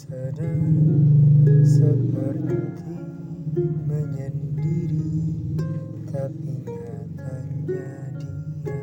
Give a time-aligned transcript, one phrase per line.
[0.00, 0.64] sedang
[1.60, 2.96] seperti
[3.84, 5.36] menyendiri
[6.08, 8.80] tapi nyatanya dia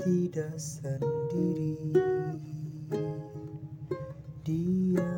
[0.00, 1.92] tidak sendiri.
[4.48, 5.12] Dia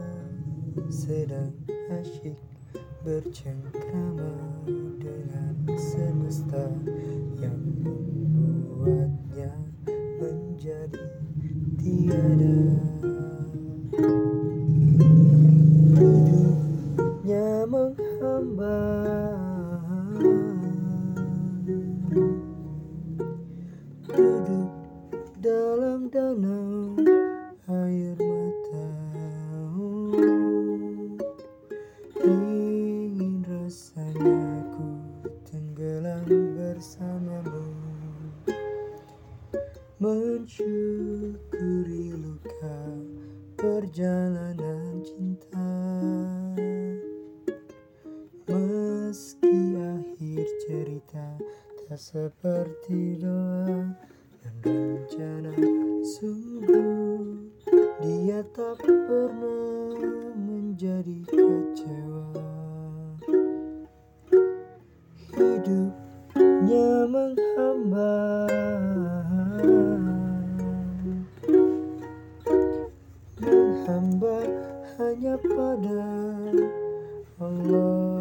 [0.91, 1.55] sedang
[2.03, 2.43] asyik
[3.07, 4.35] bercengkrama
[4.99, 6.67] dengan semesta
[25.47, 26.99] dalam danau
[27.71, 28.87] air mata
[32.27, 34.91] Ingin rasanya ku
[35.47, 36.27] tenggelam
[36.59, 37.63] bersamamu.
[40.03, 41.39] Mensyukuri
[42.19, 42.79] luka
[43.55, 45.71] perjalanan cinta.
[48.51, 51.39] Meski akhir cerita
[51.87, 53.95] tak seperti doa
[54.63, 55.53] dan rencana
[56.07, 57.51] Sungguh
[57.99, 59.99] dia tak pernah
[60.39, 62.31] menjadi kecewa.
[65.35, 68.17] Hidupnya menghamba.
[73.43, 74.39] Menghamba
[75.01, 76.07] hanya pada
[77.43, 78.16] Allah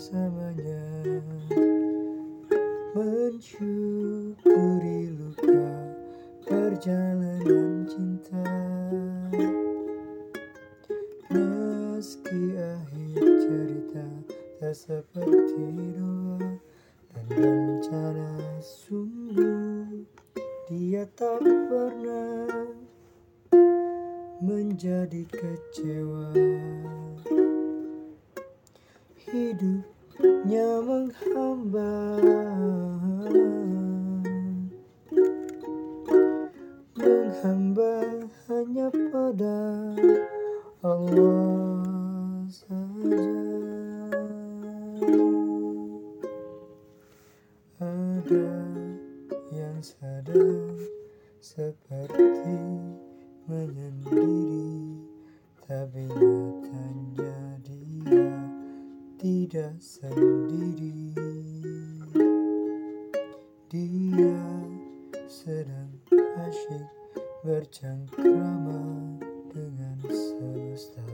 [0.00, 0.80] bersamanya.
[2.96, 3.92] Mensyukuri
[5.12, 5.92] luka
[6.48, 8.40] perjalanan cinta.
[11.28, 14.08] Meski akhir cerita
[14.56, 16.48] tak seperti doa
[17.12, 20.08] dan rencana Sungguh
[20.72, 22.72] dia tak pernah
[24.40, 26.32] menjadi kecewa
[29.28, 31.92] Hidupnya menghamba.
[36.96, 37.92] Menghamba
[38.48, 39.60] hanya pada
[40.80, 43.28] Allah saja.
[47.76, 48.48] Ada
[49.52, 50.80] yang sadar
[51.44, 52.56] seperti
[53.44, 54.96] menyendiri
[55.68, 56.08] Tapi
[59.50, 61.10] tidak sendiri.
[63.66, 64.46] Dia
[65.26, 65.90] sedang
[66.46, 66.86] asyik
[67.42, 68.78] bercengkrama
[69.50, 71.09] dengan semesta